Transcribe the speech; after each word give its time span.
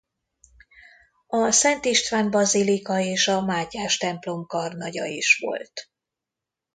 A 1.27 1.51
Szent 1.51 1.85
István-bazilika 1.85 2.99
és 2.99 3.27
a 3.27 3.41
Mátyás-templom 3.41 4.45
karnagya 4.47 5.05
is 5.05 5.37
volt. 5.41 5.89